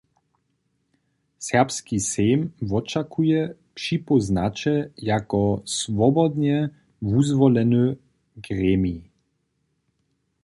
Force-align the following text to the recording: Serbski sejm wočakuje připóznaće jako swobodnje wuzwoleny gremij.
Serbski 1.47 1.97
sejm 2.09 2.39
wočakuje 2.69 3.39
připóznaće 3.75 4.73
jako 5.11 5.41
swobodnje 5.77 6.57
wuzwoleny 7.09 7.85
gremij. 8.45 8.99